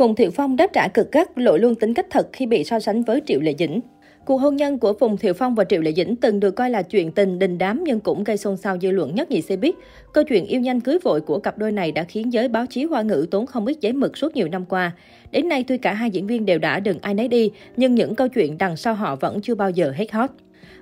Phùng 0.00 0.14
Thiệu 0.14 0.30
Phong 0.30 0.56
đáp 0.56 0.66
trả 0.72 0.88
cực 0.88 1.12
gắt, 1.12 1.38
lộ 1.38 1.56
luôn 1.56 1.74
tính 1.74 1.94
cách 1.94 2.06
thật 2.10 2.28
khi 2.32 2.46
bị 2.46 2.64
so 2.64 2.80
sánh 2.80 3.02
với 3.02 3.22
Triệu 3.26 3.40
Lệ 3.40 3.54
Dĩnh. 3.58 3.80
Cuộc 4.24 4.36
hôn 4.36 4.56
nhân 4.56 4.78
của 4.78 4.92
Phùng 4.92 5.16
Thiệu 5.16 5.34
Phong 5.34 5.54
và 5.54 5.64
Triệu 5.64 5.80
Lệ 5.80 5.92
Dĩnh 5.92 6.16
từng 6.16 6.40
được 6.40 6.50
coi 6.50 6.70
là 6.70 6.82
chuyện 6.82 7.12
tình 7.12 7.38
đình 7.38 7.58
đám 7.58 7.84
nhưng 7.84 8.00
cũng 8.00 8.24
gây 8.24 8.36
xôn 8.36 8.56
xao 8.56 8.78
dư 8.78 8.90
luận 8.90 9.14
nhất 9.14 9.30
nhì 9.30 9.42
xe 9.42 9.56
biết. 9.56 9.76
Câu 10.12 10.24
chuyện 10.24 10.46
yêu 10.46 10.60
nhanh 10.60 10.80
cưới 10.80 10.98
vội 11.02 11.20
của 11.20 11.38
cặp 11.38 11.58
đôi 11.58 11.72
này 11.72 11.92
đã 11.92 12.04
khiến 12.04 12.32
giới 12.32 12.48
báo 12.48 12.66
chí 12.66 12.84
hoa 12.84 13.02
ngữ 13.02 13.26
tốn 13.30 13.46
không 13.46 13.66
ít 13.66 13.80
giấy 13.80 13.92
mực 13.92 14.16
suốt 14.16 14.36
nhiều 14.36 14.48
năm 14.48 14.64
qua. 14.64 14.92
Đến 15.30 15.48
nay 15.48 15.64
tuy 15.68 15.78
cả 15.78 15.94
hai 15.94 16.10
diễn 16.10 16.26
viên 16.26 16.46
đều 16.46 16.58
đã 16.58 16.80
đừng 16.80 16.98
ai 17.02 17.14
nấy 17.14 17.28
đi, 17.28 17.50
nhưng 17.76 17.94
những 17.94 18.14
câu 18.14 18.28
chuyện 18.28 18.58
đằng 18.58 18.76
sau 18.76 18.94
họ 18.94 19.16
vẫn 19.16 19.40
chưa 19.40 19.54
bao 19.54 19.70
giờ 19.70 19.92
hết 19.96 20.12
hot. 20.12 20.30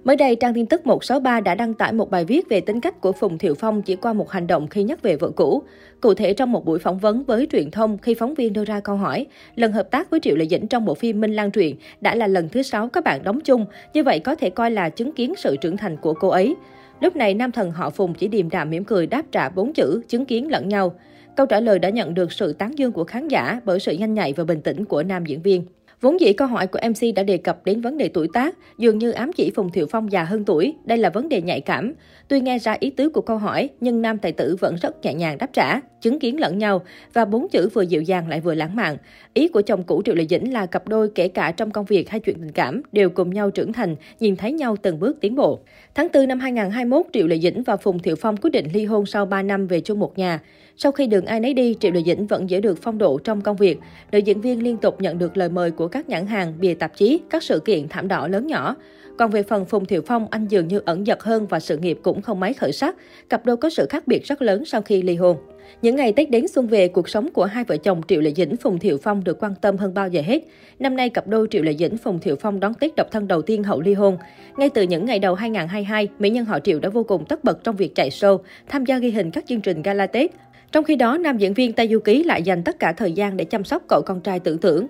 Mới 0.09 0.17
đây, 0.17 0.37
trang 0.37 0.55
tin 0.55 0.67
tức 0.67 0.87
163 0.87 1.41
đã 1.41 1.55
đăng 1.55 1.75
tải 1.75 1.93
một 1.93 2.11
bài 2.11 2.25
viết 2.25 2.49
về 2.49 2.61
tính 2.61 2.81
cách 2.81 3.01
của 3.01 3.13
Phùng 3.13 3.39
Thiệu 3.39 3.55
Phong 3.55 3.83
chỉ 3.83 3.97
qua 3.97 4.13
một 4.13 4.31
hành 4.31 4.47
động 4.47 4.67
khi 4.69 4.83
nhắc 4.83 5.03
về 5.03 5.17
vợ 5.17 5.31
cũ. 5.31 5.63
Cụ 6.01 6.15
thể 6.15 6.35
trong 6.35 6.53
một 6.53 6.65
buổi 6.65 6.79
phỏng 6.79 6.99
vấn 6.99 7.25
với 7.25 7.47
truyền 7.53 7.71
thông 7.71 7.99
khi 7.99 8.15
phóng 8.15 8.35
viên 8.35 8.53
đưa 8.53 8.65
ra 8.65 8.81
câu 8.81 8.97
hỏi, 8.97 9.27
lần 9.55 9.73
hợp 9.73 9.91
tác 9.91 10.11
với 10.11 10.21
Triệu 10.21 10.37
Lệ 10.37 10.47
Dĩnh 10.47 10.69
trong 10.69 10.85
bộ 10.85 10.95
phim 10.95 11.21
Minh 11.21 11.33
Lan 11.33 11.51
truyện 11.51 11.77
đã 12.01 12.15
là 12.15 12.27
lần 12.27 12.49
thứ 12.49 12.63
sáu 12.63 12.89
các 12.89 13.05
bạn 13.05 13.25
đóng 13.25 13.41
chung, 13.41 13.67
như 13.95 14.03
vậy 14.03 14.19
có 14.19 14.35
thể 14.35 14.51
coi 14.51 14.71
là 14.71 14.89
chứng 14.89 15.13
kiến 15.13 15.35
sự 15.37 15.57
trưởng 15.57 15.77
thành 15.77 15.97
của 15.97 16.15
cô 16.15 16.29
ấy. 16.29 16.57
Lúc 17.01 17.17
này 17.17 17.35
nam 17.35 17.53
thần 17.53 17.71
họ 17.71 17.91
Phùng 17.91 18.15
chỉ 18.15 18.29
điềm 18.29 18.51
đạm 18.51 18.71
mỉm 18.71 18.85
cười 18.85 19.07
đáp 19.07 19.23
trả 19.33 19.49
bốn 19.49 19.73
chữ 19.73 20.03
chứng 20.09 20.25
kiến 20.25 20.51
lẫn 20.51 20.69
nhau. 20.69 20.95
Câu 21.37 21.47
trả 21.47 21.61
lời 21.61 21.79
đã 21.79 21.91
nhận 21.91 22.15
được 22.15 22.33
sự 22.33 22.53
tán 22.53 22.79
dương 22.79 22.93
của 22.93 23.05
khán 23.05 23.29
giả 23.29 23.61
bởi 23.65 23.81
sự 23.81 23.93
nhanh 23.93 24.15
nhạy 24.15 24.33
và 24.33 24.45
bình 24.45 24.61
tĩnh 24.61 24.85
của 24.85 25.03
nam 25.03 25.27
diễn 25.27 25.43
viên. 25.43 25.65
Vốn 26.01 26.21
dĩ 26.21 26.33
câu 26.33 26.49
hỏi 26.49 26.67
của 26.67 26.79
MC 26.89 27.15
đã 27.15 27.23
đề 27.23 27.37
cập 27.37 27.65
đến 27.65 27.81
vấn 27.81 27.99
đề 27.99 28.09
tuổi 28.09 28.29
tác, 28.33 28.57
dường 28.79 28.99
như 28.99 29.11
ám 29.11 29.33
chỉ 29.33 29.51
Phùng 29.51 29.71
Thiệu 29.71 29.87
Phong 29.91 30.13
già 30.13 30.25
hơn 30.25 30.45
tuổi. 30.45 30.75
Đây 30.85 30.99
là 30.99 31.11
vấn 31.11 31.29
đề 31.29 31.43
nhạy 31.43 31.61
cảm. 31.61 31.93
Tuy 32.29 32.41
nghe 32.41 32.59
ra 32.59 32.77
ý 32.81 32.91
tứ 32.91 33.09
của 33.09 33.21
câu 33.21 33.39
hỏi, 33.39 33.69
nhưng 33.81 34.03
nam 34.03 34.19
tài 34.19 34.33
tử 34.33 34.57
vẫn 34.61 34.77
rất 34.83 35.05
nhẹ 35.05 35.15
nhàng 35.15 35.39
đáp 35.39 35.53
trả, 35.53 35.81
chứng 36.01 36.19
kiến 36.19 36.41
lẫn 36.41 36.59
nhau 36.59 36.83
và 37.13 37.25
bốn 37.25 37.49
chữ 37.49 37.69
vừa 37.69 37.83
dịu 37.83 38.03
dàng 38.03 38.29
lại 38.29 38.41
vừa 38.41 38.55
lãng 38.55 38.77
mạn. 38.77 38.97
Ý 39.35 39.49
của 39.49 39.63
chồng 39.63 39.83
cũ 39.83 40.03
Triệu 40.05 40.15
Lệ 40.15 40.27
Dĩnh 40.31 40.53
là 40.53 40.67
cặp 40.67 40.89
đôi 40.89 41.11
kể 41.15 41.29
cả 41.29 41.53
trong 41.53 41.71
công 41.71 41.85
việc 41.85 42.11
hay 42.11 42.21
chuyện 42.21 42.37
tình 42.41 42.53
cảm 42.53 42.83
đều 42.93 43.11
cùng 43.11 43.35
nhau 43.35 43.51
trưởng 43.51 43.73
thành, 43.73 43.97
nhìn 44.21 44.37
thấy 44.37 44.53
nhau 44.53 44.77
từng 44.83 45.01
bước 45.01 45.17
tiến 45.21 45.35
bộ. 45.35 45.61
Tháng 45.95 46.09
4 46.15 46.29
năm 46.29 46.41
2021, 46.41 47.07
Triệu 47.13 47.27
Lệ 47.27 47.39
Dĩnh 47.39 47.63
và 47.63 47.77
Phùng 47.77 47.99
Thiệu 47.99 48.17
Phong 48.17 48.37
quyết 48.37 48.51
định 48.51 48.67
ly 48.73 48.85
hôn 48.85 49.07
sau 49.07 49.27
3 49.27 49.43
năm 49.43 49.67
về 49.67 49.81
chung 49.81 50.01
một 50.01 50.19
nhà. 50.19 50.41
Sau 50.77 50.93
khi 50.93 51.07
đường 51.07 51.27
ai 51.27 51.41
nấy 51.41 51.55
đi, 51.55 51.77
Triệu 51.81 51.93
Lệ 51.93 52.03
Dĩnh 52.07 52.27
vẫn 52.27 52.51
giữ 52.51 52.61
được 52.61 52.79
phong 52.83 52.99
độ 52.99 53.19
trong 53.25 53.41
công 53.41 53.57
việc. 53.57 53.79
Nữ 54.13 54.19
diễn 54.19 54.41
viên 54.41 54.63
liên 54.63 54.77
tục 54.77 55.01
nhận 55.01 55.19
được 55.19 55.37
lời 55.37 55.49
mời 55.49 55.71
của 55.71 55.88
các 55.89 56.09
nhãn 56.09 56.27
hàng, 56.27 56.55
bìa 56.61 56.75
tạp 56.75 56.97
chí, 56.97 57.21
các 57.31 57.43
sự 57.43 57.61
kiện 57.61 57.89
thảm 57.89 58.09
đỏ 58.09 58.29
lớn 58.29 58.47
nhỏ. 58.47 58.77
Còn 59.19 59.31
về 59.31 59.43
phần 59.43 59.65
Phùng 59.65 59.85
Thiệu 59.85 60.03
Phong, 60.07 60.27
anh 60.31 60.47
dường 60.47 60.69
như 60.69 60.81
ẩn 60.85 61.07
giật 61.07 61.23
hơn 61.23 61.47
và 61.47 61.61
sự 61.61 61.77
nghiệp 61.77 61.99
cũng 62.03 62.23
không 62.23 62.41
mấy 62.41 62.53
khởi 62.53 62.73
sắc. 62.73 62.97
Cặp 63.29 63.47
đôi 63.47 63.57
có 63.57 63.71
sự 63.71 63.87
khác 63.91 64.07
biệt 64.07 64.25
rất 64.25 64.43
lớn 64.43 64.65
sau 64.65 64.83
khi 64.83 65.03
ly 65.03 65.17
hôn. 65.17 65.37
Những 65.83 65.97
ngày 65.97 66.13
Tết 66.13 66.31
đến 66.31 66.49
xuân 66.49 66.67
về, 66.67 66.89
cuộc 66.89 67.09
sống 67.09 67.29
của 67.33 67.45
hai 67.45 67.65
vợ 67.65 67.77
chồng 67.77 68.01
Triệu 68.09 68.21
Lệ 68.21 68.33
Dĩnh, 68.37 68.57
Phùng 68.57 68.79
Thiệu 68.79 68.99
Phong 69.03 69.25
được 69.25 69.43
quan 69.43 69.55
tâm 69.61 69.77
hơn 69.77 69.95
bao 69.95 70.09
giờ 70.09 70.21
hết. 70.27 70.43
Năm 70.79 70.97
nay, 70.97 71.11
cặp 71.11 71.27
đôi 71.27 71.47
Triệu 71.51 71.63
Lệ 71.63 71.75
Dĩnh, 71.75 71.97
Phùng 71.99 72.19
Thiệu 72.19 72.37
Phong 72.37 72.61
đón 72.61 72.75
Tết 72.75 72.97
độc 72.97 73.11
thân 73.11 73.29
đầu 73.29 73.43
tiên 73.43 73.65
hậu 73.65 73.81
ly 73.81 73.95
hôn. 73.95 74.17
Ngay 74.57 74.71
từ 74.71 74.83
những 74.83 75.05
ngày 75.05 75.19
đầu 75.19 75.35
2022, 75.35 76.09
mỹ 76.19 76.31
nhân 76.31 76.45
họ 76.45 76.59
Triệu 76.61 76.79
đã 76.81 76.89
vô 76.89 77.03
cùng 77.03 77.25
tất 77.29 77.45
bật 77.45 77.65
trong 77.65 77.77
việc 77.77 77.95
chạy 77.95 78.11
show, 78.11 78.39
tham 78.69 78.85
gia 78.85 78.99
ghi 78.99 79.11
hình 79.11 79.31
các 79.31 79.45
chương 79.47 79.61
trình 79.61 79.83
gala 79.83 80.07
Tết. 80.07 80.31
Trong 80.73 80.85
khi 80.85 80.97
đó, 80.97 81.19
nam 81.19 81.39
diễn 81.39 81.55
viên 81.55 81.73
Tây 81.73 81.89
Du 81.89 81.99
Ký 81.99 82.25
lại 82.25 82.43
dành 82.43 82.63
tất 82.65 82.79
cả 82.79 82.93
thời 82.93 83.13
gian 83.13 83.37
để 83.37 83.45
chăm 83.45 83.65
sóc 83.65 83.83
cậu 83.89 84.03
con 84.07 84.21
trai 84.21 84.41
tưởng 84.41 84.59
tưởng. 84.59 84.87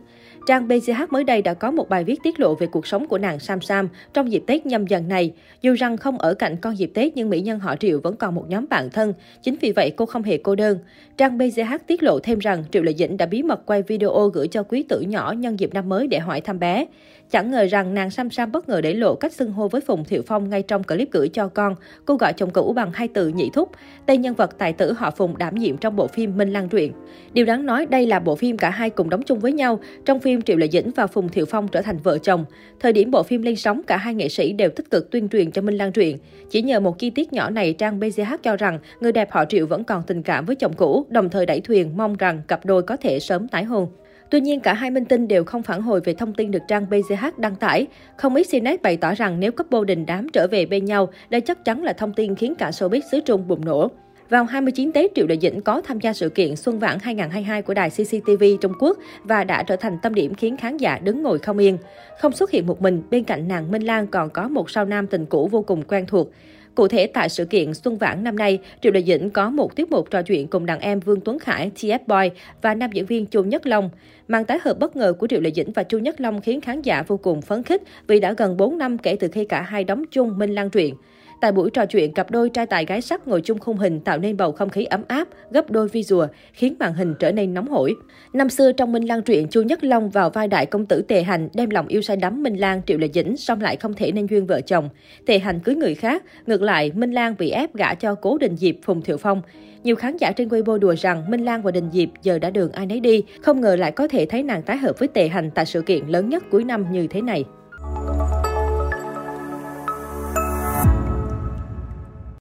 Trang 0.48 0.68
BCH 0.68 1.02
mới 1.10 1.24
đây 1.24 1.42
đã 1.42 1.54
có 1.54 1.70
một 1.70 1.88
bài 1.88 2.04
viết 2.04 2.22
tiết 2.22 2.40
lộ 2.40 2.54
về 2.54 2.66
cuộc 2.66 2.86
sống 2.86 3.08
của 3.08 3.18
nàng 3.18 3.38
Sam 3.38 3.60
Sam 3.60 3.88
trong 4.12 4.32
dịp 4.32 4.42
Tết 4.46 4.66
nhâm 4.66 4.86
dần 4.86 5.08
này. 5.08 5.32
Dù 5.62 5.74
rằng 5.74 5.96
không 5.96 6.18
ở 6.18 6.34
cạnh 6.34 6.56
con 6.56 6.78
dịp 6.78 6.90
Tết, 6.94 7.16
nhưng 7.16 7.30
mỹ 7.30 7.40
nhân 7.40 7.58
họ 7.58 7.76
Triệu 7.76 8.00
vẫn 8.00 8.16
còn 8.16 8.34
một 8.34 8.44
nhóm 8.48 8.66
bạn 8.70 8.90
thân. 8.90 9.14
Chính 9.42 9.56
vì 9.60 9.72
vậy, 9.72 9.92
cô 9.96 10.06
không 10.06 10.22
hề 10.22 10.38
cô 10.38 10.54
đơn. 10.54 10.78
Trang 11.16 11.38
BCH 11.38 11.74
tiết 11.86 12.02
lộ 12.02 12.18
thêm 12.18 12.38
rằng 12.38 12.64
Triệu 12.70 12.82
Lệ 12.82 12.92
Dĩnh 12.92 13.16
đã 13.16 13.26
bí 13.26 13.42
mật 13.42 13.66
quay 13.66 13.82
video 13.82 14.28
gửi 14.28 14.48
cho 14.48 14.62
quý 14.62 14.82
tử 14.82 15.00
nhỏ 15.00 15.32
nhân 15.32 15.60
dịp 15.60 15.74
năm 15.74 15.88
mới 15.88 16.06
để 16.06 16.18
hỏi 16.18 16.40
thăm 16.40 16.58
bé. 16.58 16.86
Chẳng 17.30 17.50
ngờ 17.50 17.66
rằng 17.70 17.94
nàng 17.94 18.10
Sam 18.10 18.30
Sam 18.30 18.52
bất 18.52 18.68
ngờ 18.68 18.80
để 18.80 18.94
lộ 18.94 19.14
cách 19.14 19.32
xưng 19.32 19.52
hô 19.52 19.68
với 19.68 19.80
Phùng 19.80 20.04
Thiệu 20.04 20.22
Phong 20.26 20.50
ngay 20.50 20.62
trong 20.62 20.84
clip 20.84 21.10
gửi 21.12 21.28
cho 21.28 21.48
con. 21.48 21.74
Cô 22.04 22.16
gọi 22.16 22.32
chồng 22.32 22.50
cũ 22.50 22.72
bằng 22.72 22.90
hai 22.92 23.08
từ 23.08 23.28
nhị 23.28 23.50
thúc. 23.52 23.70
Tên 24.06 24.20
nhân 24.20 24.34
vật 24.34 24.58
tài 24.58 24.72
tử 24.72 24.92
họ 24.92 25.10
Phùng 25.10 25.38
đảm 25.38 25.54
nhiệm 25.54 25.76
trong 25.76 25.96
bộ 25.96 26.06
phim 26.06 26.36
Minh 26.36 26.52
Lan 26.52 26.68
truyện. 26.68 26.92
Điều 27.32 27.44
đáng 27.44 27.66
nói 27.66 27.86
đây 27.86 28.06
là 28.06 28.20
bộ 28.20 28.34
phim 28.36 28.56
cả 28.56 28.70
hai 28.70 28.90
cùng 28.90 29.10
đóng 29.10 29.22
chung 29.22 29.38
với 29.38 29.52
nhau. 29.52 29.80
Trong 30.04 30.20
phim 30.20 30.42
Triệu 30.42 30.56
Lệ 30.56 30.68
Dĩnh 30.68 30.90
và 30.90 31.06
Phùng 31.06 31.28
Thiệu 31.28 31.46
Phong 31.46 31.68
trở 31.68 31.82
thành 31.82 31.98
vợ 31.98 32.18
chồng. 32.18 32.44
Thời 32.80 32.92
điểm 32.92 33.10
bộ 33.10 33.22
phim 33.22 33.42
lên 33.42 33.56
sóng, 33.56 33.82
cả 33.86 33.96
hai 33.96 34.14
nghệ 34.14 34.28
sĩ 34.28 34.52
đều 34.52 34.70
tích 34.70 34.90
cực 34.90 35.10
tuyên 35.10 35.28
truyền 35.28 35.50
cho 35.50 35.62
Minh 35.62 35.76
Lan 35.76 35.92
truyện. 35.92 36.18
Chỉ 36.50 36.62
nhờ 36.62 36.80
một 36.80 36.98
chi 36.98 37.10
tiết 37.10 37.32
nhỏ 37.32 37.50
này, 37.50 37.72
trang 37.72 38.00
BGH 38.00 38.34
cho 38.42 38.56
rằng 38.56 38.78
người 39.00 39.12
đẹp 39.12 39.28
họ 39.32 39.44
Triệu 39.44 39.66
vẫn 39.66 39.84
còn 39.84 40.02
tình 40.06 40.22
cảm 40.22 40.44
với 40.44 40.56
chồng 40.56 40.72
cũ, 40.76 41.06
đồng 41.08 41.28
thời 41.28 41.46
đẩy 41.46 41.60
thuyền 41.60 41.96
mong 41.96 42.16
rằng 42.16 42.42
cặp 42.48 42.64
đôi 42.64 42.82
có 42.82 42.96
thể 42.96 43.20
sớm 43.20 43.48
tái 43.48 43.64
hôn. 43.64 43.88
Tuy 44.30 44.40
nhiên, 44.40 44.60
cả 44.60 44.74
hai 44.74 44.90
minh 44.90 45.04
tinh 45.04 45.28
đều 45.28 45.44
không 45.44 45.62
phản 45.62 45.82
hồi 45.82 46.00
về 46.04 46.14
thông 46.14 46.34
tin 46.34 46.50
được 46.50 46.62
trang 46.68 46.86
BZH 46.90 47.30
đăng 47.36 47.56
tải. 47.56 47.86
Không 48.16 48.34
ít 48.34 48.46
CNET 48.50 48.82
bày 48.82 48.96
tỏ 48.96 49.14
rằng 49.14 49.40
nếu 49.40 49.52
couple 49.52 49.84
đình 49.86 50.06
đám 50.06 50.28
trở 50.28 50.46
về 50.50 50.66
bên 50.66 50.84
nhau, 50.84 51.08
đây 51.30 51.40
chắc 51.40 51.64
chắn 51.64 51.82
là 51.82 51.92
thông 51.92 52.12
tin 52.12 52.34
khiến 52.34 52.54
cả 52.54 52.70
showbiz 52.70 53.00
xứ 53.10 53.20
Trung 53.20 53.48
bùng 53.48 53.64
nổ. 53.64 53.90
Vào 54.28 54.44
29 54.44 54.92
Tết, 54.92 55.14
Triệu 55.14 55.26
Đại 55.26 55.38
Dĩnh 55.38 55.60
có 55.60 55.80
tham 55.80 56.00
gia 56.00 56.12
sự 56.12 56.28
kiện 56.28 56.56
Xuân 56.56 56.78
Vãn 56.78 56.98
2022 57.02 57.62
của 57.62 57.74
đài 57.74 57.90
CCTV 57.90 58.44
Trung 58.60 58.72
Quốc 58.80 58.98
và 59.24 59.44
đã 59.44 59.62
trở 59.62 59.76
thành 59.76 59.98
tâm 60.02 60.14
điểm 60.14 60.34
khiến 60.34 60.56
khán 60.56 60.76
giả 60.76 60.98
đứng 60.98 61.22
ngồi 61.22 61.38
không 61.38 61.58
yên. 61.58 61.78
Không 62.20 62.32
xuất 62.32 62.50
hiện 62.50 62.66
một 62.66 62.82
mình, 62.82 63.02
bên 63.10 63.24
cạnh 63.24 63.48
nàng 63.48 63.70
Minh 63.70 63.82
Lan 63.82 64.06
còn 64.06 64.30
có 64.30 64.48
một 64.48 64.70
sao 64.70 64.84
nam 64.84 65.06
tình 65.06 65.26
cũ 65.26 65.48
vô 65.52 65.62
cùng 65.62 65.82
quen 65.82 66.06
thuộc. 66.06 66.30
Cụ 66.78 66.88
thể 66.88 67.06
tại 67.06 67.28
sự 67.28 67.44
kiện 67.44 67.74
Xuân 67.74 67.98
Vãn 67.98 68.24
năm 68.24 68.36
nay, 68.36 68.58
Triệu 68.82 68.92
Lệ 68.92 69.02
Dĩnh 69.02 69.30
có 69.30 69.50
một 69.50 69.76
tiết 69.76 69.90
mục 69.90 70.10
trò 70.10 70.22
chuyện 70.22 70.46
cùng 70.46 70.66
đàn 70.66 70.80
em 70.80 71.00
Vương 71.00 71.20
Tuấn 71.20 71.38
Khải, 71.38 71.70
TF 71.76 71.98
Boy 72.06 72.38
và 72.62 72.74
nam 72.74 72.90
diễn 72.92 73.06
viên 73.06 73.26
Chu 73.26 73.42
Nhất 73.42 73.66
Long. 73.66 73.90
Màn 74.28 74.44
tái 74.44 74.58
hợp 74.62 74.78
bất 74.78 74.96
ngờ 74.96 75.12
của 75.12 75.26
Triệu 75.26 75.40
Lệ 75.40 75.50
Dĩnh 75.50 75.72
và 75.72 75.82
Chu 75.82 75.98
Nhất 75.98 76.20
Long 76.20 76.40
khiến 76.40 76.60
khán 76.60 76.82
giả 76.82 77.02
vô 77.02 77.16
cùng 77.16 77.42
phấn 77.42 77.62
khích 77.62 77.82
vì 78.06 78.20
đã 78.20 78.32
gần 78.32 78.56
4 78.56 78.78
năm 78.78 78.98
kể 78.98 79.16
từ 79.20 79.28
khi 79.28 79.44
cả 79.44 79.62
hai 79.62 79.84
đóng 79.84 80.04
chung 80.10 80.38
Minh 80.38 80.54
Lan 80.54 80.70
truyện. 80.70 80.94
Tại 81.40 81.52
buổi 81.52 81.70
trò 81.70 81.86
chuyện, 81.86 82.12
cặp 82.12 82.30
đôi 82.30 82.50
trai 82.50 82.66
tài 82.66 82.84
gái 82.84 83.00
sắc 83.00 83.28
ngồi 83.28 83.40
chung 83.40 83.58
khung 83.58 83.76
hình 83.76 84.00
tạo 84.00 84.18
nên 84.18 84.36
bầu 84.36 84.52
không 84.52 84.68
khí 84.68 84.84
ấm 84.84 85.02
áp, 85.08 85.28
gấp 85.50 85.70
đôi 85.70 85.88
vi 85.88 86.02
rùa, 86.02 86.26
khiến 86.52 86.74
màn 86.78 86.94
hình 86.94 87.14
trở 87.18 87.32
nên 87.32 87.54
nóng 87.54 87.68
hổi. 87.68 87.94
Năm 88.32 88.48
xưa 88.48 88.72
trong 88.72 88.92
Minh 88.92 89.04
Lan 89.04 89.22
truyện, 89.22 89.48
Chu 89.48 89.62
Nhất 89.62 89.84
Long 89.84 90.10
vào 90.10 90.30
vai 90.30 90.48
đại 90.48 90.66
công 90.66 90.86
tử 90.86 91.02
Tề 91.02 91.22
Hành 91.22 91.48
đem 91.54 91.70
lòng 91.70 91.88
yêu 91.88 92.02
say 92.02 92.16
đắm 92.16 92.42
Minh 92.42 92.56
Lan 92.56 92.80
Triệu 92.86 92.98
Lệ 92.98 93.08
Dĩnh, 93.14 93.36
song 93.36 93.60
lại 93.60 93.76
không 93.76 93.94
thể 93.94 94.12
nên 94.12 94.26
duyên 94.26 94.46
vợ 94.46 94.60
chồng. 94.60 94.88
Tề 95.26 95.38
Hành 95.38 95.60
cưới 95.60 95.74
người 95.74 95.94
khác, 95.94 96.22
ngược 96.46 96.62
lại 96.62 96.92
Minh 96.94 97.12
Lan 97.12 97.34
bị 97.38 97.50
ép 97.50 97.74
gả 97.74 97.94
cho 97.94 98.14
Cố 98.14 98.38
Đình 98.38 98.56
Diệp, 98.56 98.74
Phùng 98.82 99.02
Thiệu 99.02 99.16
Phong. 99.16 99.42
Nhiều 99.82 99.96
khán 99.96 100.16
giả 100.16 100.32
trên 100.32 100.48
Weibo 100.48 100.78
đùa 100.78 100.94
rằng 100.98 101.30
Minh 101.30 101.44
Lan 101.44 101.62
và 101.62 101.70
Đình 101.70 101.90
Diệp 101.92 102.08
giờ 102.22 102.38
đã 102.38 102.50
đường 102.50 102.72
ai 102.72 102.86
nấy 102.86 103.00
đi, 103.00 103.24
không 103.42 103.60
ngờ 103.60 103.76
lại 103.76 103.92
có 103.92 104.08
thể 104.08 104.26
thấy 104.26 104.42
nàng 104.42 104.62
tái 104.62 104.76
hợp 104.76 104.98
với 104.98 105.08
Tề 105.08 105.28
Hành 105.28 105.50
tại 105.54 105.66
sự 105.66 105.82
kiện 105.82 106.06
lớn 106.06 106.28
nhất 106.28 106.44
cuối 106.50 106.64
năm 106.64 106.92
như 106.92 107.06
thế 107.06 107.20
này. 107.20 107.44